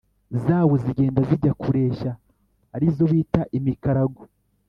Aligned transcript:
zawo 0.43 0.73
zigenda 0.83 1.19
zijya 1.29 1.51
kureshya 1.61 2.11
ari 2.75 2.87
zo 2.95 3.05
bita”imikarago”. 3.11 4.23